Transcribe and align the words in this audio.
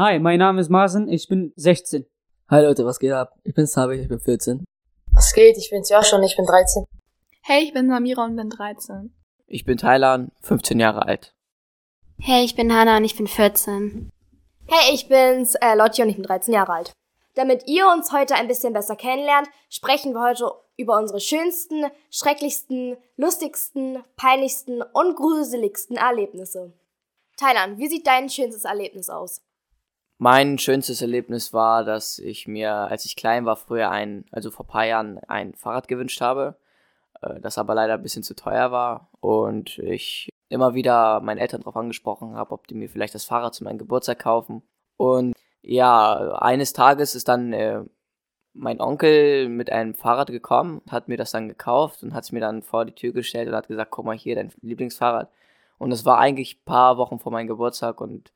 Hi, 0.00 0.20
mein 0.20 0.38
Name 0.38 0.60
ist 0.60 0.68
Marsen, 0.68 1.08
ich 1.08 1.26
bin 1.26 1.52
16. 1.56 2.06
Hi 2.50 2.62
Leute, 2.62 2.86
was 2.86 3.00
geht 3.00 3.10
ab? 3.10 3.34
Ich 3.42 3.52
bin 3.52 3.66
Sabi, 3.66 3.96
ich 3.96 4.06
bin 4.06 4.20
14. 4.20 4.64
Was 5.10 5.32
geht? 5.32 5.56
Ich 5.58 5.70
bin's 5.70 5.88
ja 5.88 6.04
schon, 6.04 6.22
ich 6.22 6.36
bin 6.36 6.46
13. 6.46 6.84
Hey, 7.42 7.64
ich 7.64 7.72
bin 7.72 7.88
Samira 7.88 8.24
und 8.24 8.36
bin 8.36 8.48
13. 8.48 9.12
Ich 9.48 9.64
bin 9.64 9.76
Thailand, 9.76 10.30
15 10.42 10.78
Jahre 10.78 11.04
alt. 11.04 11.34
Hey, 12.20 12.44
ich 12.44 12.54
bin 12.54 12.72
Hannah 12.72 12.98
und 12.98 13.04
ich 13.06 13.16
bin 13.16 13.26
14. 13.26 14.08
Hey, 14.68 14.94
ich 14.94 15.08
bin's, 15.08 15.56
äh, 15.56 15.74
Lotti 15.74 16.02
und 16.02 16.10
ich 16.10 16.14
bin 16.14 16.26
13 16.26 16.54
Jahre 16.54 16.74
alt. 16.74 16.92
Damit 17.34 17.66
ihr 17.66 17.88
uns 17.88 18.12
heute 18.12 18.36
ein 18.36 18.46
bisschen 18.46 18.72
besser 18.72 18.94
kennenlernt, 18.94 19.48
sprechen 19.68 20.12
wir 20.12 20.22
heute 20.22 20.48
über 20.76 20.96
unsere 20.96 21.18
schönsten, 21.18 21.86
schrecklichsten, 22.12 22.98
lustigsten, 23.16 24.04
peinlichsten 24.14 24.80
und 24.80 25.16
gruseligsten 25.16 25.96
Erlebnisse. 25.96 26.72
Thailand, 27.36 27.78
wie 27.78 27.88
sieht 27.88 28.06
dein 28.06 28.30
schönstes 28.30 28.64
Erlebnis 28.64 29.10
aus? 29.10 29.42
Mein 30.20 30.58
schönstes 30.58 31.00
Erlebnis 31.00 31.52
war, 31.52 31.84
dass 31.84 32.18
ich 32.18 32.48
mir, 32.48 32.72
als 32.72 33.04
ich 33.04 33.14
klein 33.14 33.46
war, 33.46 33.54
früher 33.56 33.90
ein, 33.90 34.24
also 34.32 34.50
vor 34.50 34.66
paar 34.66 34.84
Jahren, 34.84 35.18
ein 35.28 35.54
Fahrrad 35.54 35.86
gewünscht 35.86 36.20
habe, 36.20 36.56
äh, 37.22 37.40
das 37.40 37.56
aber 37.56 37.74
leider 37.74 37.94
ein 37.94 38.02
bisschen 38.02 38.24
zu 38.24 38.34
teuer 38.34 38.72
war 38.72 39.10
und 39.20 39.78
ich 39.78 40.28
immer 40.48 40.74
wieder 40.74 41.20
meinen 41.20 41.38
Eltern 41.38 41.60
darauf 41.60 41.76
angesprochen 41.76 42.34
habe, 42.34 42.52
ob 42.52 42.66
die 42.66 42.74
mir 42.74 42.88
vielleicht 42.88 43.14
das 43.14 43.24
Fahrrad 43.24 43.54
zu 43.54 43.62
meinem 43.62 43.78
Geburtstag 43.78 44.18
kaufen. 44.18 44.62
Und 44.96 45.34
ja, 45.62 46.34
eines 46.40 46.72
Tages 46.72 47.14
ist 47.14 47.28
dann 47.28 47.52
äh, 47.52 47.82
mein 48.54 48.80
Onkel 48.80 49.48
mit 49.48 49.70
einem 49.70 49.94
Fahrrad 49.94 50.30
gekommen, 50.30 50.82
hat 50.90 51.08
mir 51.08 51.16
das 51.16 51.30
dann 51.30 51.48
gekauft 51.48 52.02
und 52.02 52.14
hat 52.14 52.24
es 52.24 52.32
mir 52.32 52.40
dann 52.40 52.62
vor 52.62 52.84
die 52.84 52.94
Tür 52.94 53.12
gestellt 53.12 53.48
und 53.48 53.54
hat 53.54 53.68
gesagt, 53.68 53.92
guck 53.92 54.04
mal 54.04 54.16
hier, 54.16 54.34
dein 54.34 54.52
Lieblingsfahrrad. 54.62 55.30
Und 55.78 55.90
das 55.90 56.04
war 56.04 56.18
eigentlich 56.18 56.56
ein 56.58 56.64
paar 56.64 56.96
Wochen 56.98 57.20
vor 57.20 57.30
meinem 57.30 57.46
Geburtstag 57.46 58.00
und 58.00 58.32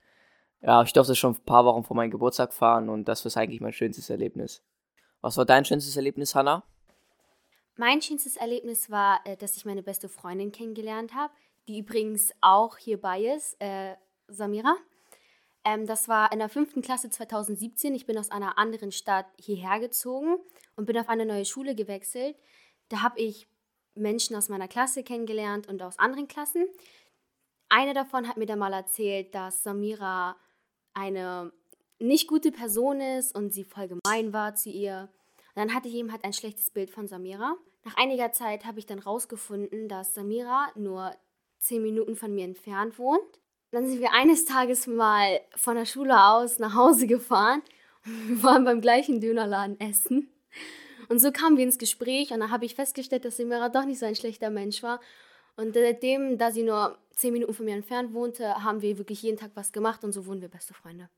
ja, 0.62 0.82
ich 0.82 0.92
durfte 0.92 1.14
schon 1.14 1.34
ein 1.34 1.44
paar 1.44 1.64
Wochen 1.64 1.82
vor 1.82 1.96
meinem 1.96 2.10
Geburtstag 2.10 2.52
fahren 2.52 2.88
und 2.88 3.06
das 3.06 3.24
war 3.24 3.42
eigentlich 3.42 3.60
mein 3.60 3.72
schönstes 3.72 4.10
Erlebnis. 4.10 4.62
Was 5.20 5.36
war 5.36 5.44
dein 5.44 5.64
schönstes 5.64 5.96
Erlebnis, 5.96 6.34
Hannah? 6.34 6.62
Mein 7.76 8.00
schönstes 8.02 8.36
Erlebnis 8.36 8.90
war, 8.90 9.20
äh, 9.24 9.36
dass 9.36 9.56
ich 9.56 9.64
meine 9.64 9.82
beste 9.82 10.08
Freundin 10.08 10.52
kennengelernt 10.52 11.14
habe, 11.14 11.32
die 11.68 11.78
übrigens 11.78 12.32
auch 12.40 12.76
hierbei 12.76 13.22
ist, 13.22 13.56
äh, 13.60 13.94
Samira. 14.28 14.76
Ähm, 15.64 15.86
das 15.86 16.08
war 16.08 16.32
in 16.32 16.38
der 16.38 16.48
fünften 16.48 16.82
Klasse 16.82 17.10
2017. 17.10 17.94
Ich 17.94 18.06
bin 18.06 18.18
aus 18.18 18.30
einer 18.30 18.58
anderen 18.58 18.92
Stadt 18.92 19.26
hierher 19.36 19.80
gezogen 19.80 20.36
und 20.76 20.86
bin 20.86 20.98
auf 20.98 21.08
eine 21.08 21.24
neue 21.26 21.44
Schule 21.44 21.74
gewechselt. 21.74 22.36
Da 22.88 23.02
habe 23.02 23.20
ich 23.20 23.46
Menschen 23.94 24.36
aus 24.36 24.48
meiner 24.48 24.68
Klasse 24.68 25.02
kennengelernt 25.02 25.68
und 25.68 25.82
aus 25.82 25.98
anderen 25.98 26.28
Klassen. 26.28 26.66
Eine 27.68 27.94
davon 27.94 28.28
hat 28.28 28.36
mir 28.36 28.46
dann 28.46 28.58
mal 28.58 28.72
erzählt, 28.72 29.34
dass 29.34 29.62
Samira 29.62 30.36
eine 30.94 31.52
nicht 31.98 32.28
gute 32.28 32.52
Person 32.52 33.00
ist 33.00 33.34
und 33.34 33.52
sie 33.52 33.64
voll 33.64 33.88
gemein 33.88 34.32
war 34.32 34.54
zu 34.54 34.70
ihr. 34.70 35.08
Und 35.54 35.56
dann 35.56 35.74
hatte 35.74 35.88
ich 35.88 35.94
eben 35.94 36.10
halt 36.10 36.24
ein 36.24 36.32
schlechtes 36.32 36.70
Bild 36.70 36.90
von 36.90 37.06
Samira. 37.06 37.56
Nach 37.84 37.96
einiger 37.96 38.32
Zeit 38.32 38.64
habe 38.64 38.78
ich 38.78 38.86
dann 38.86 38.98
rausgefunden, 38.98 39.88
dass 39.88 40.14
Samira 40.14 40.68
nur 40.74 41.14
zehn 41.58 41.82
Minuten 41.82 42.16
von 42.16 42.34
mir 42.34 42.44
entfernt 42.44 42.98
wohnt. 42.98 43.40
Dann 43.70 43.86
sind 43.86 44.00
wir 44.00 44.12
eines 44.12 44.44
Tages 44.44 44.86
mal 44.86 45.40
von 45.56 45.76
der 45.76 45.86
Schule 45.86 46.24
aus 46.24 46.58
nach 46.58 46.74
Hause 46.74 47.06
gefahren 47.06 47.62
wir 48.04 48.42
waren 48.42 48.64
beim 48.64 48.80
gleichen 48.80 49.20
Dönerladen 49.20 49.78
essen. 49.80 50.28
Und 51.08 51.20
so 51.20 51.30
kamen 51.30 51.56
wir 51.56 51.64
ins 51.64 51.78
Gespräch 51.78 52.32
und 52.32 52.40
dann 52.40 52.50
habe 52.50 52.64
ich 52.64 52.74
festgestellt, 52.74 53.24
dass 53.24 53.36
Samira 53.36 53.68
doch 53.68 53.84
nicht 53.84 53.98
so 53.98 54.06
ein 54.06 54.14
schlechter 54.14 54.50
Mensch 54.50 54.82
war. 54.82 55.00
Und 55.62 55.74
seitdem, 55.74 56.38
da 56.38 56.50
sie 56.50 56.64
nur 56.64 56.96
zehn 57.14 57.32
Minuten 57.32 57.54
von 57.54 57.64
mir 57.64 57.76
entfernt 57.76 58.12
wohnte, 58.14 58.64
haben 58.64 58.82
wir 58.82 58.98
wirklich 58.98 59.22
jeden 59.22 59.38
Tag 59.38 59.52
was 59.54 59.70
gemacht 59.70 60.02
und 60.02 60.10
so 60.12 60.26
wurden 60.26 60.40
wir 60.40 60.48
beste 60.48 60.74
Freunde. 60.74 61.08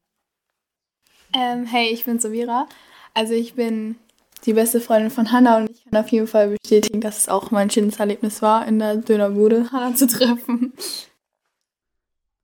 Ähm, 1.34 1.64
hey, 1.64 1.88
ich 1.90 2.04
bin 2.04 2.18
Samira. 2.18 2.66
Also 3.14 3.32
ich 3.32 3.54
bin 3.54 3.96
die 4.44 4.52
beste 4.52 4.80
Freundin 4.80 5.10
von 5.10 5.32
Hannah 5.32 5.58
und 5.58 5.70
ich 5.70 5.84
kann 5.84 6.04
auf 6.04 6.10
jeden 6.10 6.26
Fall 6.26 6.54
bestätigen, 6.62 7.00
dass 7.00 7.18
es 7.18 7.28
auch 7.30 7.50
mein 7.50 7.70
schönes 7.70 7.98
Erlebnis 7.98 8.42
war, 8.42 8.68
in 8.68 8.78
der 8.78 8.98
Dönerbude 8.98 9.66
Hannah 9.72 9.94
zu 9.94 10.06
treffen. 10.06 10.74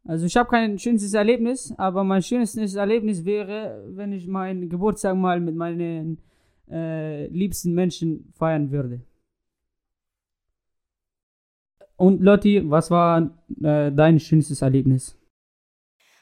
Also 0.05 0.25
ich 0.25 0.37
habe 0.39 0.49
kein 0.49 0.79
schönstes 0.79 1.13
Erlebnis, 1.13 1.75
aber 1.77 2.03
mein 2.03 2.23
schönstes 2.23 2.77
Erlebnis 2.77 3.27
wäre, 3.27 3.85
wenn 3.89 4.13
ich 4.13 4.27
meinen 4.27 4.71
Geburtstag 4.71 5.17
mal 5.17 5.39
mit 5.39 5.55
meinen 5.55 6.19
äh, 6.71 7.27
liebsten 7.27 7.75
Menschen 7.75 8.33
feiern 8.39 8.71
würde. 8.71 9.03
Und 12.01 12.23
Lotti, 12.23 12.63
was 12.71 12.91
war 12.91 13.31
äh, 13.63 13.93
dein 13.93 14.19
schönstes 14.19 14.63
Erlebnis? 14.63 15.19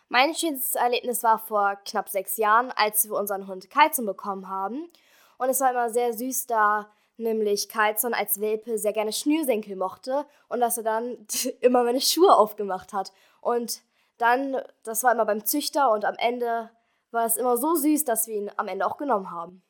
Mein 0.08 0.34
schönstes 0.34 0.74
Erlebnis 0.74 1.22
war 1.22 1.38
vor 1.38 1.76
knapp 1.84 2.08
sechs 2.08 2.36
Jahren, 2.36 2.72
als 2.72 3.08
wir 3.08 3.16
unseren 3.16 3.46
Hund 3.46 3.70
Kalzon 3.70 4.04
bekommen 4.04 4.48
haben. 4.48 4.90
Und 5.38 5.50
es 5.50 5.60
war 5.60 5.70
immer 5.70 5.88
sehr 5.88 6.12
süß, 6.12 6.48
da 6.48 6.90
nämlich 7.16 7.68
Kalzon 7.68 8.12
als 8.12 8.40
Welpe 8.40 8.76
sehr 8.76 8.92
gerne 8.92 9.12
Schnürsenkel 9.12 9.76
mochte 9.76 10.26
und 10.48 10.58
dass 10.58 10.78
er 10.78 10.82
dann 10.82 11.16
immer 11.60 11.84
meine 11.84 12.00
Schuhe 12.00 12.34
aufgemacht 12.34 12.92
hat. 12.92 13.12
Und 13.40 13.82
dann, 14.16 14.56
das 14.82 15.04
war 15.04 15.12
immer 15.12 15.26
beim 15.26 15.44
Züchter 15.44 15.92
und 15.92 16.04
am 16.04 16.16
Ende 16.18 16.70
war 17.12 17.24
es 17.24 17.36
immer 17.36 17.56
so 17.56 17.76
süß, 17.76 18.02
dass 18.02 18.26
wir 18.26 18.34
ihn 18.34 18.50
am 18.56 18.66
Ende 18.66 18.84
auch 18.84 18.96
genommen 18.96 19.30
haben. 19.30 19.62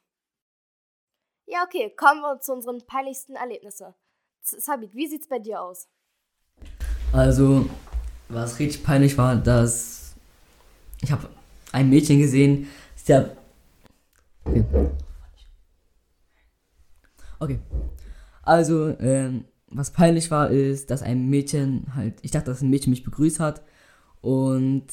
Ja, 1.44 1.64
okay, 1.64 1.94
kommen 1.94 2.22
wir 2.22 2.40
zu 2.40 2.54
unseren 2.54 2.86
peinlichsten 2.86 3.36
Erlebnissen. 3.36 3.94
Sabit, 4.40 4.94
wie 4.94 5.06
sieht's 5.06 5.28
bei 5.28 5.38
dir 5.38 5.60
aus? 5.60 5.86
Also, 7.12 7.69
was 8.28 8.58
richtig 8.58 8.84
peinlich 8.84 9.16
war, 9.16 9.36
dass 9.36 10.14
ich 11.00 11.10
habe 11.10 11.28
ein 11.72 11.88
Mädchen 11.88 12.19
gesehen, 12.19 12.66
sie 12.96 13.14
hat 13.14 13.36
okay. 14.44 14.64
okay. 17.38 17.58
Also, 18.42 18.88
ähm, 19.00 19.44
was 19.70 19.91
peinlich 19.91 20.30
war, 20.30 20.50
ist, 20.50 20.91
dass 20.91 21.02
ein 21.02 21.28
Mädchen 21.28 21.94
halt, 21.94 22.14
ich 22.22 22.30
dachte, 22.30 22.50
dass 22.50 22.62
ein 22.62 22.70
Mädchen 22.70 22.91
mich 22.91 23.04
begrüßt 23.04 23.40
hat 23.40 23.62
und 24.20 24.84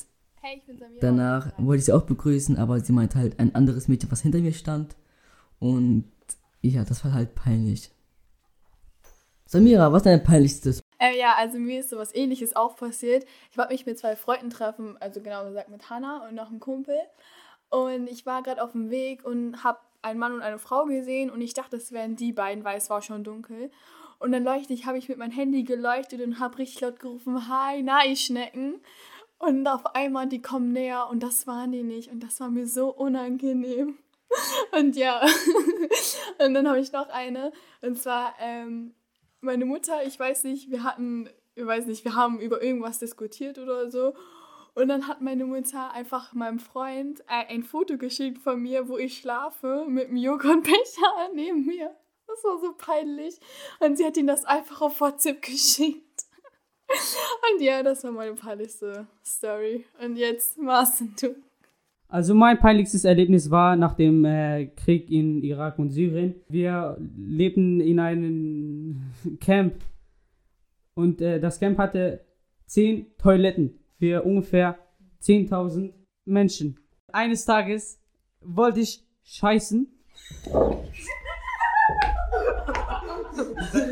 hey, 0.42 0.62
danach 1.00 1.52
wollte 1.58 1.80
ich 1.80 1.86
sie 1.86 1.94
auch 1.94 2.04
begrüßen, 2.04 2.58
aber 2.58 2.80
sie 2.80 2.94
meinte 2.94 3.18
halt 3.18 3.40
ein 3.40 3.56
anderes 3.56 3.88
Mädchen, 3.88 4.12
was 4.12 4.22
hinter 4.22 4.40
mir 4.40 4.54
stand 4.54 4.96
und 5.60 6.06
ja, 6.62 6.84
das 6.84 7.04
war 7.06 7.14
halt 7.14 7.36
peinlich. 7.36 7.92
Samira, 9.46 9.92
was 9.92 10.02
ist 10.02 10.06
dein 10.08 10.24
peinlichstes? 10.24 10.85
Äh, 11.00 11.18
ja, 11.18 11.34
also 11.36 11.58
mir 11.58 11.80
ist 11.80 11.90
sowas 11.90 12.14
ähnliches 12.16 12.56
auch 12.56 12.76
passiert. 12.76 13.26
Ich 13.52 13.58
wollte 13.58 13.74
mich 13.74 13.86
mit 13.86 14.00
zwei 14.00 14.16
Freunden 14.16 14.50
treffen, 14.50 14.98
also 15.00 15.22
genau 15.22 15.46
gesagt 15.46 15.70
mit 15.70 15.90
Hannah 15.90 16.28
und 16.28 16.36
noch 16.36 16.50
einem 16.50 16.60
Kumpel. 16.60 16.98
Und 17.70 18.08
ich 18.08 18.26
war 18.26 18.44
gerade 18.44 18.64
auf 18.64 18.72
dem 18.72 18.90
Weg 18.90 19.26
und 19.26 19.64
habe 19.64 19.80
einen 20.02 20.20
Mann 20.20 20.34
und 20.34 20.42
eine 20.42 20.60
Frau 20.60 20.86
gesehen 20.86 21.30
und 21.30 21.42
ich 21.42 21.54
dachte, 21.54 21.78
es 21.78 21.92
wären 21.92 22.16
die 22.16 22.32
beiden, 22.32 22.64
weil 22.64 22.78
es 22.78 22.90
war 22.90 23.02
schon 23.02 23.24
dunkel. 23.24 23.72
Und 24.20 24.32
dann 24.32 24.44
leuchte 24.44 24.74
ich, 24.74 24.86
habe 24.86 24.98
ich 24.98 25.10
mit 25.10 25.18
meinem 25.18 25.32
Handy 25.32 25.64
geleuchtet 25.64 26.22
und 26.22 26.40
habe 26.40 26.60
richtig 26.60 26.82
laut 26.82 27.00
gerufen, 27.00 27.50
Hi, 27.50 27.84
ihr 28.08 28.16
Schnecken. 28.16 28.82
Und 29.38 29.68
auf 29.68 29.86
einmal, 29.96 30.28
die 30.28 30.42
kommen 30.42 30.72
näher 30.72 31.08
und 31.10 31.22
das 31.22 31.48
waren 31.48 31.72
die 31.72 31.84
nicht. 31.84 32.12
Und 32.12 32.22
das 32.22 32.40
war 32.40 32.50
mir 32.50 32.68
so 32.68 32.90
unangenehm. 32.90 33.98
Und 34.72 34.96
ja, 34.96 35.22
und 36.40 36.54
dann 36.56 36.68
habe 36.68 36.80
ich 36.80 36.92
noch 36.92 37.08
eine. 37.10 37.54
Und 37.82 38.02
zwar, 38.02 38.34
ähm, 38.42 38.94
meine 39.46 39.66
Mutter, 39.66 40.06
ich 40.06 40.20
weiß 40.20 40.44
nicht, 40.44 40.70
wir 40.70 40.84
hatten, 40.84 41.30
ich 41.56 41.66
weiß 41.66 41.86
nicht, 41.86 42.04
wir 42.04 42.16
haben 42.16 42.40
über 42.40 42.62
irgendwas 42.62 43.00
diskutiert 43.00 43.58
oder 43.58 43.90
so. 43.90 44.14
Und 44.74 44.90
dann 44.90 45.08
hat 45.08 45.22
meine 45.22 45.46
Mutter 45.46 45.92
einfach 45.94 46.34
meinem 46.34 46.60
Freund 46.60 47.22
äh, 47.22 47.46
ein 47.48 47.64
Foto 47.64 47.98
geschickt 47.98 48.40
von 48.40 48.62
mir, 48.62 48.90
wo 48.90 48.98
ich 48.98 49.20
schlafe, 49.20 49.86
mit 49.88 50.10
einem 50.10 50.18
Joghurtbecher 50.18 51.30
neben 51.34 51.66
mir. 51.66 51.96
Das 52.28 52.44
war 52.44 52.60
so 52.60 52.74
peinlich. 52.74 53.40
Und 53.80 53.98
sie 53.98 54.06
hat 54.06 54.18
ihm 54.18 54.28
das 54.28 54.44
einfach 54.44 54.82
auf 54.82 55.00
WhatsApp 55.00 55.42
geschickt. 55.42 56.26
Und 57.54 57.62
ja, 57.62 57.84
das 57.84 58.04
war 58.04 58.12
meine 58.12 58.36
peinlichste 58.36 59.08
Story. 59.26 59.86
Und 60.02 60.18
jetzt, 60.18 60.58
Marcin, 60.58 61.16
du. 61.20 61.36
Also 62.08 62.36
mein 62.36 62.60
peinlichstes 62.60 63.04
Erlebnis 63.04 63.50
war 63.50 63.76
nach 63.76 63.96
dem 63.96 64.24
äh, 64.26 64.68
Krieg 64.68 65.10
in 65.10 65.42
Irak 65.44 65.80
und 65.80 65.90
Syrien. 65.90 66.36
Wir 66.48 66.98
lebten 67.18 67.82
in 67.82 68.00
einem 68.00 69.12
Camp 69.40 69.76
und 70.94 71.20
äh, 71.22 71.40
das 71.40 71.60
Camp 71.60 71.78
hatte 71.78 72.26
zehn 72.68 73.08
Toiletten 73.18 73.80
für 73.98 74.24
ungefähr 74.24 74.78
10.000 75.22 75.94
Menschen. 76.26 76.80
Eines 77.12 77.46
Tages 77.46 78.00
wollte 78.42 78.80
ich 78.82 79.06
scheißen. 79.24 79.88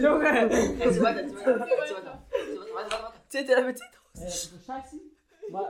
Junge! 0.02 0.50
Zählt 3.28 3.50
ihr 3.50 3.56
damit 3.56 3.78
10.000? 3.78 4.66
Scheißen? 4.66 5.00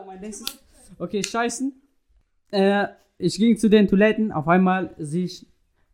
Mein 0.06 0.20
nächstes. 0.20 0.60
Okay, 1.00 1.24
scheißen. 1.24 1.83
Äh, 2.54 2.88
ich 3.18 3.38
ging 3.38 3.58
zu 3.58 3.70
den 3.70 3.88
Toiletten. 3.88 4.32
Auf 4.32 4.48
einmal 4.48 4.94
sehe 4.98 5.26
ich, 5.26 5.46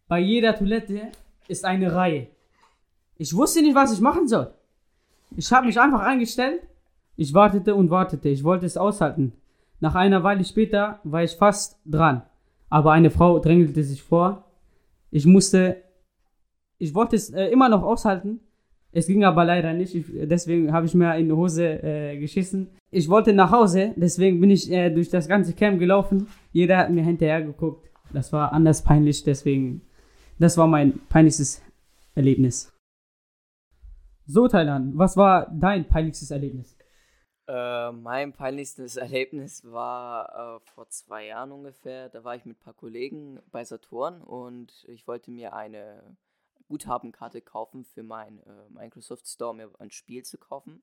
bei 0.07 0.19
jeder 0.19 0.55
Toilette 0.55 1.11
ist 1.47 1.65
eine 1.65 1.93
Reihe. 1.93 2.27
Ich 3.17 3.35
wusste 3.35 3.61
nicht, 3.61 3.75
was 3.75 3.93
ich 3.93 4.01
machen 4.01 4.27
soll. 4.27 4.53
Ich 5.35 5.51
habe 5.51 5.67
mich 5.67 5.79
einfach 5.79 6.01
eingestellt. 6.01 6.61
Ich 7.15 7.33
wartete 7.33 7.75
und 7.75 7.89
wartete. 7.89 8.29
Ich 8.29 8.43
wollte 8.43 8.65
es 8.65 8.77
aushalten. 8.77 9.33
Nach 9.79 9.95
einer 9.95 10.23
Weile 10.23 10.43
später 10.43 10.99
war 11.03 11.23
ich 11.23 11.35
fast 11.35 11.79
dran, 11.85 12.23
aber 12.69 12.91
eine 12.91 13.11
Frau 13.11 13.39
drängelte 13.39 13.83
sich 13.83 14.03
vor. 14.03 14.43
Ich 15.09 15.25
musste, 15.25 15.81
ich 16.77 16.93
wollte 16.93 17.15
es 17.15 17.29
äh, 17.29 17.45
immer 17.45 17.69
noch 17.69 17.83
aushalten, 17.83 18.41
es 18.91 19.07
ging 19.07 19.23
aber 19.23 19.45
leider 19.45 19.73
nicht, 19.73 19.93
ich, 19.93 20.05
deswegen 20.09 20.73
habe 20.73 20.85
ich 20.85 20.95
mir 20.95 21.15
in 21.17 21.27
die 21.27 21.35
Hose 21.35 21.83
äh, 21.83 22.17
geschissen. 22.17 22.69
Ich 22.89 23.07
wollte 23.07 23.33
nach 23.33 23.51
Hause, 23.51 23.93
deswegen 23.95 24.39
bin 24.41 24.49
ich 24.49 24.71
äh, 24.71 24.89
durch 24.89 25.09
das 25.09 25.27
ganze 25.27 25.53
Camp 25.53 25.79
gelaufen. 25.79 26.27
Jeder 26.51 26.77
hat 26.77 26.89
mir 26.89 27.03
hinterher 27.03 27.43
geguckt. 27.43 27.89
Das 28.11 28.33
war 28.33 28.51
anders 28.51 28.83
peinlich, 28.83 29.23
deswegen, 29.23 29.81
das 30.39 30.57
war 30.57 30.65
mein 30.65 30.99
peinlichstes 31.09 31.61
Erlebnis. 32.15 32.73
So, 34.25 34.47
Thailand, 34.47 34.97
was 34.97 35.15
war 35.17 35.51
dein 35.51 35.87
peinlichstes 35.87 36.31
Erlebnis? 36.31 36.75
Äh, 37.47 37.91
mein 37.91 38.33
peinlichstes 38.33 38.95
Erlebnis 38.97 39.63
war 39.65 40.57
äh, 40.57 40.69
vor 40.71 40.89
zwei 40.89 41.27
Jahren 41.27 41.51
ungefähr. 41.51 42.09
Da 42.09 42.23
war 42.23 42.35
ich 42.35 42.45
mit 42.45 42.57
ein 42.57 42.63
paar 42.63 42.75
Kollegen 42.75 43.39
bei 43.51 43.63
Saturn 43.63 44.21
und 44.21 44.85
ich 44.87 45.07
wollte 45.07 45.31
mir 45.31 45.53
eine 45.53 46.15
Guthabenkarte 46.69 47.41
kaufen 47.41 47.83
für 47.83 48.03
meinen 48.03 48.39
äh, 48.39 48.69
Microsoft 48.69 49.27
Store, 49.27 49.53
mir 49.53 49.69
ein 49.79 49.91
Spiel 49.91 50.23
zu 50.23 50.37
kaufen. 50.37 50.81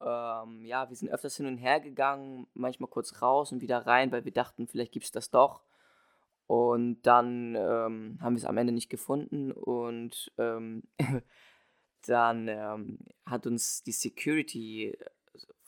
Ähm, 0.00 0.64
ja, 0.64 0.88
wir 0.88 0.96
sind 0.96 1.10
öfters 1.10 1.36
hin 1.36 1.46
und 1.46 1.58
her 1.58 1.80
gegangen, 1.80 2.46
manchmal 2.54 2.88
kurz 2.88 3.20
raus 3.20 3.50
und 3.50 3.60
wieder 3.60 3.86
rein, 3.86 4.12
weil 4.12 4.24
wir 4.24 4.32
dachten, 4.32 4.68
vielleicht 4.68 4.92
gibt 4.92 5.06
es 5.06 5.10
das 5.10 5.30
doch. 5.30 5.62
Und 6.46 7.02
dann 7.02 7.54
ähm, 7.54 8.18
haben 8.20 8.34
wir 8.34 8.38
es 8.38 8.44
am 8.44 8.56
Ende 8.56 8.72
nicht 8.72 8.90
gefunden 8.90 9.52
und 9.52 10.32
ähm, 10.38 10.82
dann 12.06 12.48
ähm, 12.48 12.98
hat 13.24 13.46
uns 13.46 13.82
die 13.82 13.92
Security 13.92 14.96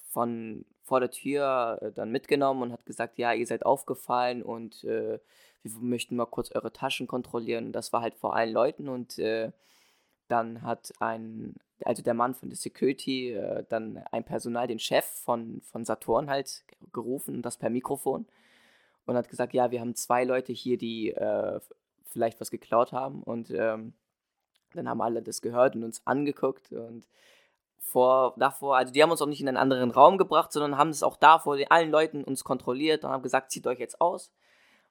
von 0.08 0.64
vor 0.82 1.00
der 1.00 1.11
Tür 1.11 1.79
äh, 1.81 1.93
dann 1.93 2.11
mitgenommen 2.11 2.62
und 2.62 2.73
hat 2.73 2.84
gesagt, 2.84 3.19
ja, 3.19 3.32
ihr 3.32 3.46
seid 3.46 3.64
aufgefallen 3.64 4.43
und 4.43 4.84
äh, 4.84 5.20
wir 5.62 5.72
möchten 5.80 6.16
mal 6.16 6.26
kurz 6.26 6.52
eure 6.52 6.72
Taschen 6.72 7.06
kontrollieren. 7.06 7.72
Das 7.72 7.92
war 7.92 8.02
halt 8.02 8.14
vor 8.14 8.34
allen 8.34 8.52
Leuten 8.52 8.88
und 8.88 9.18
äh, 9.18 9.52
dann 10.28 10.62
hat 10.62 10.92
ein, 10.98 11.54
also 11.84 12.02
der 12.02 12.14
Mann 12.14 12.34
von 12.34 12.48
der 12.48 12.56
Security, 12.56 13.32
äh, 13.32 13.64
dann 13.68 13.98
ein 14.10 14.24
Personal, 14.24 14.66
den 14.66 14.78
Chef 14.78 15.04
von, 15.04 15.60
von 15.62 15.84
Saturn 15.84 16.30
halt 16.30 16.64
gerufen 16.92 17.36
und 17.36 17.42
das 17.42 17.58
per 17.58 17.70
Mikrofon 17.70 18.26
und 19.06 19.16
hat 19.16 19.28
gesagt, 19.28 19.52
ja, 19.54 19.70
wir 19.70 19.80
haben 19.80 19.94
zwei 19.94 20.24
Leute 20.24 20.52
hier, 20.52 20.78
die 20.78 21.10
äh, 21.10 21.60
vielleicht 22.06 22.40
was 22.40 22.50
geklaut 22.50 22.92
haben 22.92 23.22
und 23.22 23.50
ähm, 23.50 23.94
dann 24.74 24.88
haben 24.88 25.02
alle 25.02 25.22
das 25.22 25.42
gehört 25.42 25.76
und 25.76 25.84
uns 25.84 26.06
angeguckt 26.06 26.72
und 26.72 27.06
vor, 27.78 28.34
davor, 28.38 28.76
also 28.76 28.92
die 28.92 29.02
haben 29.02 29.10
uns 29.10 29.20
auch 29.20 29.26
nicht 29.26 29.40
in 29.40 29.48
einen 29.48 29.56
anderen 29.56 29.90
Raum 29.90 30.16
gebracht, 30.16 30.52
sondern 30.52 30.78
haben 30.78 30.90
es 30.90 31.02
auch 31.02 31.16
da 31.16 31.38
vor 31.38 31.58
allen 31.68 31.90
Leuten 31.90 32.24
uns 32.24 32.44
kontrolliert 32.44 33.04
und 33.04 33.10
haben 33.10 33.22
gesagt, 33.22 33.50
zieht 33.50 33.66
euch 33.66 33.80
jetzt 33.80 34.00
aus. 34.00 34.32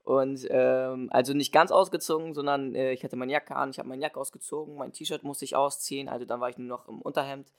Und 0.03 0.47
ähm, 0.49 1.09
also 1.11 1.33
nicht 1.33 1.51
ganz 1.51 1.71
ausgezogen, 1.71 2.33
sondern 2.33 2.73
äh, 2.73 2.91
ich 2.91 3.03
hatte 3.03 3.15
meine 3.15 3.31
Jacke 3.31 3.55
an, 3.55 3.69
ich 3.69 3.79
habe 3.79 3.89
meine 3.89 4.01
Jacke 4.01 4.19
ausgezogen, 4.19 4.75
mein 4.75 4.93
T-Shirt 4.93 5.23
musste 5.23 5.45
ich 5.45 5.55
ausziehen, 5.55 6.09
also 6.09 6.25
dann 6.25 6.41
war 6.41 6.49
ich 6.49 6.57
nur 6.57 6.67
noch 6.67 6.87
im 6.87 7.01
Unterhemd. 7.01 7.53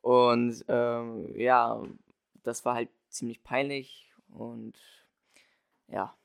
Und 0.00 0.64
ähm, 0.68 1.32
ja, 1.36 1.82
das 2.42 2.64
war 2.64 2.74
halt 2.74 2.88
ziemlich 3.08 3.42
peinlich 3.42 4.12
und 4.30 4.74
ja. 5.88 6.16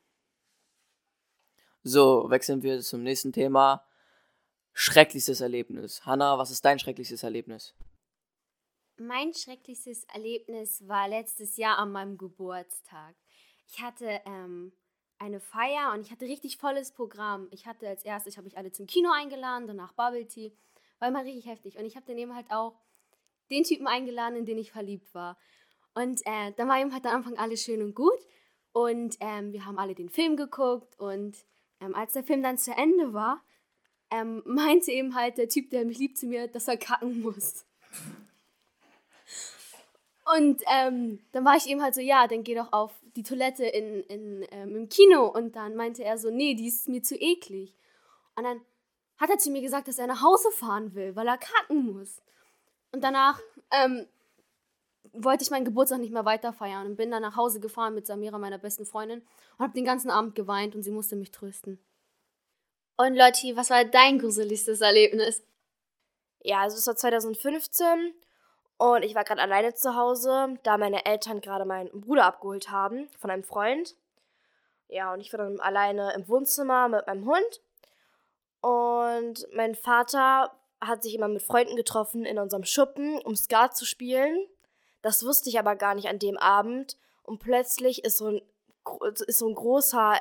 So, 1.83 2.29
wechseln 2.29 2.63
wir 2.63 2.81
zum 2.81 3.03
nächsten 3.03 3.31
Thema. 3.31 3.83
Schrecklichstes 4.73 5.41
Erlebnis. 5.41 6.05
Hanna, 6.05 6.37
was 6.37 6.51
ist 6.51 6.63
dein 6.63 6.79
schrecklichstes 6.79 7.23
Erlebnis? 7.23 7.75
Mein 8.97 9.33
schrecklichstes 9.33 10.03
Erlebnis 10.05 10.87
war 10.87 11.07
letztes 11.07 11.57
Jahr 11.57 11.77
an 11.79 11.91
meinem 11.91 12.17
Geburtstag. 12.17 13.15
Ich 13.67 13.81
hatte 13.81 14.21
ähm, 14.25 14.71
eine 15.21 15.39
Feier 15.39 15.93
und 15.93 16.01
ich 16.01 16.11
hatte 16.11 16.25
richtig 16.25 16.57
volles 16.57 16.91
Programm. 16.91 17.47
Ich 17.51 17.67
hatte 17.67 17.87
als 17.87 18.03
erstes, 18.03 18.37
habe 18.37 18.47
ich 18.47 18.57
alle 18.57 18.71
zum 18.71 18.87
Kino 18.87 19.11
eingeladen, 19.11 19.67
danach 19.67 19.93
Bubble 19.93 20.27
Tea. 20.27 20.51
War 20.99 21.09
immer 21.09 21.23
richtig 21.23 21.45
heftig. 21.45 21.77
Und 21.77 21.85
ich 21.85 21.95
habe 21.95 22.05
dann 22.07 22.17
eben 22.17 22.35
halt 22.35 22.47
auch 22.49 22.79
den 23.51 23.63
Typen 23.63 23.87
eingeladen, 23.87 24.35
in 24.35 24.45
den 24.45 24.57
ich 24.57 24.71
verliebt 24.71 25.13
war. 25.13 25.37
Und 25.93 26.21
äh, 26.25 26.53
dann 26.57 26.67
war 26.67 26.79
eben 26.79 26.91
halt 26.91 27.05
am 27.05 27.17
Anfang 27.17 27.37
alles 27.37 27.61
schön 27.61 27.83
und 27.83 27.93
gut. 27.93 28.19
Und 28.71 29.17
ähm, 29.19 29.53
wir 29.53 29.65
haben 29.65 29.77
alle 29.77 29.93
den 29.93 30.09
Film 30.09 30.37
geguckt. 30.37 30.99
Und 30.99 31.37
ähm, 31.79 31.93
als 31.93 32.13
der 32.13 32.23
Film 32.23 32.41
dann 32.41 32.57
zu 32.57 32.71
Ende 32.71 33.13
war, 33.13 33.43
ähm, 34.09 34.41
meinte 34.45 34.91
eben 34.91 35.13
halt 35.13 35.37
der 35.37 35.49
Typ, 35.49 35.69
der 35.69 35.85
mich 35.85 35.99
liebt, 35.99 36.17
zu 36.17 36.25
mir, 36.25 36.47
dass 36.47 36.67
er 36.67 36.77
kacken 36.77 37.21
muss. 37.21 37.65
Und 40.37 40.61
ähm, 40.71 41.19
dann 41.33 41.43
war 41.43 41.57
ich 41.57 41.67
eben 41.67 41.81
halt 41.81 41.93
so, 41.93 42.01
ja, 42.01 42.27
dann 42.27 42.43
geh 42.43 42.55
doch 42.55 42.71
auf 42.71 42.93
die 43.15 43.23
Toilette 43.23 43.65
in, 43.65 44.01
in, 44.03 44.47
ähm, 44.51 44.75
im 44.75 44.89
Kino. 44.89 45.27
Und 45.27 45.55
dann 45.55 45.75
meinte 45.75 46.03
er 46.03 46.17
so, 46.17 46.29
nee, 46.29 46.53
die 46.53 46.67
ist 46.67 46.87
mir 46.87 47.03
zu 47.03 47.15
eklig. 47.15 47.75
Und 48.35 48.43
dann 48.45 48.61
hat 49.17 49.29
er 49.29 49.37
zu 49.37 49.51
mir 49.51 49.61
gesagt, 49.61 49.87
dass 49.87 49.99
er 49.99 50.07
nach 50.07 50.21
Hause 50.21 50.49
fahren 50.51 50.95
will, 50.95 51.15
weil 51.15 51.27
er 51.27 51.37
kacken 51.37 51.91
muss. 51.93 52.21
Und 52.91 53.03
danach 53.03 53.39
ähm, 53.71 54.07
wollte 55.13 55.43
ich 55.43 55.51
meinen 55.51 55.65
Geburtstag 55.65 55.99
nicht 55.99 56.13
mehr 56.13 56.25
weiter 56.25 56.53
feiern 56.53 56.87
und 56.87 56.95
bin 56.95 57.11
dann 57.11 57.21
nach 57.21 57.35
Hause 57.35 57.59
gefahren 57.59 57.93
mit 57.93 58.07
Samira, 58.07 58.37
meiner 58.37 58.57
besten 58.57 58.85
Freundin, 58.85 59.21
und 59.57 59.63
habe 59.63 59.73
den 59.73 59.85
ganzen 59.85 60.09
Abend 60.09 60.35
geweint 60.35 60.75
und 60.75 60.83
sie 60.83 60.91
musste 60.91 61.15
mich 61.15 61.31
trösten. 61.31 61.79
Und 62.97 63.15
Lotti, 63.15 63.55
was 63.55 63.69
war 63.69 63.83
dein 63.83 64.19
gruseligstes 64.19 64.81
Erlebnis? 64.81 65.43
Ja, 66.43 66.61
also 66.61 66.77
es 66.77 66.87
war 66.87 66.95
2015 66.95 68.13
und 68.81 69.03
ich 69.03 69.13
war 69.13 69.23
gerade 69.23 69.43
alleine 69.43 69.75
zu 69.75 69.95
Hause, 69.95 70.57
da 70.63 70.75
meine 70.75 71.05
Eltern 71.05 71.39
gerade 71.39 71.65
meinen 71.65 72.01
Bruder 72.01 72.25
abgeholt 72.25 72.71
haben 72.71 73.07
von 73.19 73.29
einem 73.29 73.43
Freund. 73.43 73.95
Ja, 74.87 75.13
und 75.13 75.21
ich 75.21 75.31
war 75.31 75.37
dann 75.37 75.59
alleine 75.59 76.13
im 76.15 76.27
Wohnzimmer 76.27 76.87
mit 76.89 77.05
meinem 77.05 77.27
Hund. 77.27 77.61
Und 78.59 79.47
mein 79.53 79.75
Vater 79.75 80.51
hat 80.81 81.03
sich 81.03 81.13
immer 81.13 81.27
mit 81.27 81.43
Freunden 81.43 81.75
getroffen 81.75 82.25
in 82.25 82.39
unserem 82.39 82.63
Schuppen, 82.63 83.19
um 83.21 83.35
Skat 83.35 83.77
zu 83.77 83.85
spielen. 83.85 84.47
Das 85.03 85.23
wusste 85.23 85.49
ich 85.49 85.59
aber 85.59 85.75
gar 85.75 85.93
nicht 85.93 86.07
an 86.07 86.17
dem 86.17 86.39
Abend. 86.39 86.97
Und 87.21 87.37
plötzlich 87.37 88.03
ist 88.03 88.17
so 88.17 88.29
ein, 88.29 88.41
ist 89.27 89.37
so 89.37 89.47
ein 89.47 89.53
großer 89.53 90.19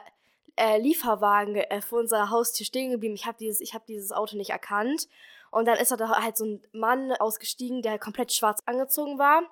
äh, 0.56 0.78
Lieferwagen 0.78 1.56
äh, 1.56 1.80
vor 1.80 2.00
unserer 2.00 2.28
Haustür 2.28 2.66
stehen 2.66 2.90
geblieben. 2.90 3.14
Ich 3.14 3.24
habe 3.24 3.38
dieses, 3.38 3.72
hab 3.72 3.86
dieses 3.86 4.12
Auto 4.12 4.36
nicht 4.36 4.50
erkannt. 4.50 5.08
Und 5.50 5.66
dann 5.66 5.78
ist 5.78 5.90
da 5.90 6.08
halt 6.22 6.36
so 6.36 6.44
ein 6.44 6.62
Mann 6.72 7.12
ausgestiegen, 7.12 7.82
der 7.82 7.98
komplett 7.98 8.32
schwarz 8.32 8.62
angezogen 8.66 9.18
war. 9.18 9.42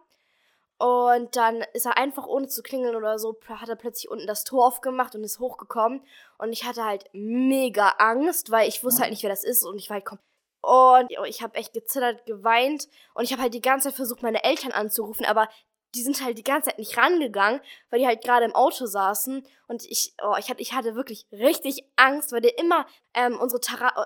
Und 0.79 1.35
dann 1.35 1.65
ist 1.73 1.87
er 1.87 1.99
einfach 1.99 2.27
ohne 2.27 2.47
zu 2.47 2.63
klingeln 2.63 2.95
oder 2.95 3.19
so, 3.19 3.37
hat 3.49 3.69
er 3.69 3.75
plötzlich 3.75 4.09
unten 4.09 4.29
das 4.29 4.45
Tor 4.45 4.67
aufgemacht 4.67 5.17
und 5.17 5.25
ist 5.25 5.41
hochgekommen. 5.41 6.03
Und 6.39 6.53
ich 6.53 6.65
hatte 6.65 6.85
halt 6.85 7.11
mega 7.13 7.89
Angst, 7.99 8.53
weil 8.53 8.69
ich 8.69 8.85
wusste 8.85 9.03
halt 9.03 9.11
nicht, 9.11 9.25
wer 9.25 9.31
das 9.31 9.43
ist. 9.43 9.65
Und 9.65 9.79
ich 9.79 9.91
war 9.91 9.95
halt 9.95 10.05
komplett 10.05 10.29
und 10.61 11.11
ich 11.27 11.43
habe 11.43 11.55
echt 11.55 11.73
gezittert, 11.73 12.27
geweint 12.27 12.89
und 13.15 13.25
ich 13.25 13.33
habe 13.33 13.43
halt 13.43 13.55
die 13.55 13.61
ganze 13.61 13.89
Zeit 13.89 13.97
versucht, 13.97 14.23
meine 14.23 14.45
Eltern 14.45 14.73
anzurufen, 14.73 15.25
aber 15.25 15.49
die 15.95 16.03
sind 16.03 16.23
halt 16.23 16.39
die 16.39 16.45
ganze 16.45 16.71
Zeit 16.71 16.79
nicht 16.79 16.97
rangegangen, 16.97 17.61
weil 17.91 18.01
die 18.01 18.07
halt 18.07 18.23
gerade 18.23 18.45
im 18.45 18.55
Auto 18.55 18.87
saßen 18.87 19.47
und 19.69 19.85
ich, 19.85 20.15
oh, 20.23 20.35
ich 20.39 20.51
hatte, 20.51 20.61
ich 20.61 20.75
hatte 20.75 20.95
wirklich 20.95 21.27
richtig 21.33 21.85
Angst, 21.97 22.33
weil 22.33 22.41
der 22.41 22.59
immer 22.59 22.87
ähm, 23.15 23.39
unsere 23.41 23.61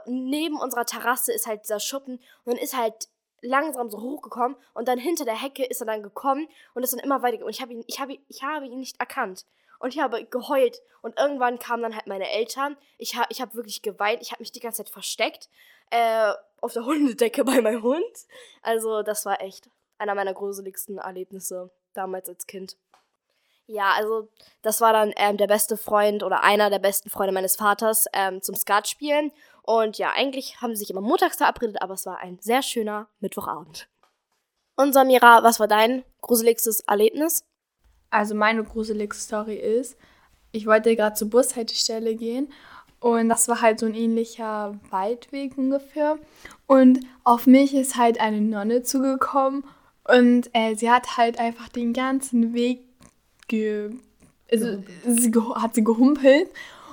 neben 0.07 0.61
unserer 0.61 0.85
Terrasse 0.85 1.33
ist 1.33 1.47
halt 1.47 1.65
dieser 1.65 1.81
Schuppen 1.81 2.21
und 2.45 2.55
dann 2.55 2.57
ist 2.59 2.77
halt 2.77 3.09
langsam 3.41 3.91
so 3.91 4.01
hochgekommen 4.01 4.57
und 4.73 4.87
dann 4.87 4.99
hinter 4.99 5.25
der 5.25 5.41
Hecke 5.41 5.65
ist 5.65 5.81
er 5.81 5.87
dann 5.87 6.03
gekommen 6.03 6.49
und 6.75 6.85
ist 6.85 6.93
dann 6.93 7.01
immer 7.01 7.23
weiter 7.23 7.45
und 7.45 7.51
ich 7.51 7.61
habe 7.61 7.73
ihn, 7.73 7.85
ich 7.87 8.01
habe, 8.01 8.17
ich 8.29 8.43
habe 8.43 8.67
ihn 8.67 8.79
nicht 8.79 9.01
erkannt 9.01 9.45
und 9.81 9.93
ich 9.93 10.01
habe 10.01 10.25
geheult 10.25 10.81
und 11.03 11.19
irgendwann 11.19 11.59
kamen 11.59 11.83
dann 11.83 11.97
halt 11.97 12.07
meine 12.07 12.31
Eltern. 12.31 12.77
Ich 12.99 13.17
habe, 13.17 13.27
ich 13.31 13.41
habe 13.41 13.55
wirklich 13.55 13.83
geweint, 13.83 14.23
ich 14.23 14.31
habe 14.31 14.41
mich 14.41 14.53
die 14.53 14.61
ganze 14.61 14.85
Zeit 14.85 14.93
versteckt 14.93 15.51
äh, 15.91 16.33
auf 16.61 16.73
der 16.73 16.85
Hundedecke 16.85 17.45
bei 17.45 17.61
meinem 17.61 17.83
Hund. 17.83 18.27
Also 18.63 19.03
das 19.03 19.27
war 19.27 19.41
echt 19.43 19.69
einer 20.03 20.15
meiner 20.15 20.35
gruseligsten 20.35 20.99
Erlebnisse 20.99 21.71
damals 21.95 22.29
als 22.29 22.47
Kind. 22.47 22.77
Ja, 23.67 23.93
also 23.97 24.29
das 24.61 24.81
war 24.81 24.93
dann 24.93 25.13
ähm, 25.17 25.37
der 25.37 25.47
beste 25.47 25.77
Freund 25.77 26.23
oder 26.23 26.43
einer 26.43 26.69
der 26.69 26.81
besten 26.81 27.09
Freunde 27.09 27.33
meines 27.33 27.57
Vaters 27.57 28.07
ähm, 28.13 28.43
zum 28.43 28.55
Skat 28.57 28.89
spielen. 28.89 29.31
Und 29.63 29.99
ja, 29.99 30.11
eigentlich 30.15 30.61
haben 30.61 30.75
sie 30.75 30.81
sich 30.81 30.91
immer 30.91 31.01
montags 31.01 31.37
verabredet, 31.37 31.81
aber 31.81 31.95
es 31.95 32.05
war 32.05 32.19
ein 32.19 32.39
sehr 32.41 32.63
schöner 32.63 33.09
Mittwochabend. 33.21 33.89
Und 34.77 34.93
Samira, 34.93 35.45
was 35.45 35.61
war 35.61 35.69
dein 35.69 36.05
gruseligstes 36.21 36.81
Erlebnis? 36.81 37.45
Also 38.11 38.35
meine 38.35 38.65
gruseligste 38.65 39.23
Story 39.23 39.55
ist, 39.55 39.97
ich 40.51 40.67
wollte 40.67 40.95
gerade 40.97 41.15
zur 41.15 41.31
Bushaltestelle 41.31 42.15
gehen 42.17 42.53
und 43.01 43.29
das 43.29 43.49
war 43.49 43.61
halt 43.61 43.81
so 43.81 43.87
ein 43.87 43.95
ähnlicher 43.95 44.79
Waldweg 44.91 45.57
ungefähr. 45.57 46.19
Und 46.67 47.01
auf 47.25 47.47
mich 47.47 47.75
ist 47.75 47.97
halt 47.97 48.21
eine 48.21 48.41
Nonne 48.41 48.83
zugekommen 48.83 49.65
und 50.05 50.51
äh, 50.53 50.75
sie 50.75 50.91
hat 50.91 51.17
halt 51.17 51.39
einfach 51.39 51.69
den 51.69 51.93
ganzen 51.93 52.55
Weg 52.55 52.81
ge 53.49 53.91
also, 54.51 54.83
sie 55.07 55.33
hat 55.55 55.75
sie 55.75 55.83
gehumpelt 55.83 56.51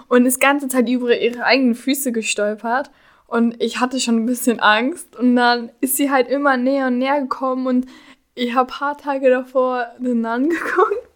und 0.07 0.25
ist 0.25 0.39
ganze 0.39 0.69
Zeit 0.69 0.87
über 0.87 1.19
ihre 1.19 1.43
eigenen 1.43 1.75
Füße 1.75 2.11
gestolpert. 2.13 2.89
Und 3.27 3.61
ich 3.61 3.79
hatte 3.79 3.99
schon 3.99 4.15
ein 4.15 4.25
bisschen 4.25 4.59
Angst. 4.59 5.15
Und 5.17 5.35
dann 5.35 5.69
ist 5.81 5.97
sie 5.97 6.09
halt 6.09 6.29
immer 6.29 6.57
näher 6.57 6.87
und 6.87 6.97
näher 6.97 7.21
gekommen. 7.21 7.67
Und 7.67 7.85
ich 8.33 8.55
habe 8.55 8.71
ein 8.71 8.77
paar 8.79 8.97
Tage 8.97 9.29
davor 9.29 9.87
den 9.99 10.21
Nun 10.21 10.49
geguckt. 10.49 11.09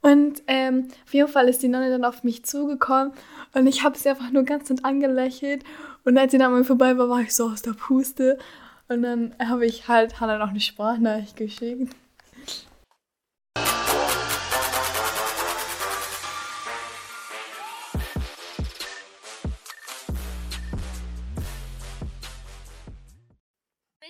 Und 0.00 0.42
ähm, 0.46 0.88
auf 1.04 1.12
jeden 1.12 1.28
Fall 1.28 1.48
ist 1.48 1.62
die 1.62 1.68
Nonne 1.68 1.90
dann 1.90 2.04
auf 2.04 2.24
mich 2.24 2.44
zugekommen. 2.44 3.12
Und 3.52 3.66
ich 3.66 3.82
habe 3.82 3.98
sie 3.98 4.08
einfach 4.08 4.30
nur 4.30 4.44
ganz 4.44 4.70
nett 4.70 4.84
angelächelt. 4.84 5.64
Und 6.04 6.16
als 6.16 6.32
sie 6.32 6.38
dann 6.38 6.52
mal 6.52 6.64
vorbei 6.64 6.96
war, 6.96 7.08
war 7.08 7.20
ich 7.20 7.34
so 7.34 7.48
aus 7.48 7.62
der 7.62 7.72
Puste. 7.72 8.38
Und 8.86 9.02
dann 9.02 9.34
habe 9.38 9.64
ich 9.64 9.88
halt 9.88 10.20
Hannah 10.20 10.38
noch 10.38 10.50
eine 10.50 10.60
Sprachnachricht 10.60 11.36
geschickt. 11.36 11.94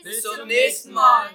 Bis 0.03 0.23
zum 0.23 0.47
nächsten 0.47 0.93
Mal. 0.93 1.31